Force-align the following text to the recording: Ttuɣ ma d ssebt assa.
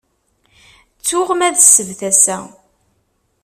Ttuɣ 0.97 1.29
ma 1.37 1.49
d 1.55 1.57
ssebt 1.61 2.01
assa. 2.09 2.37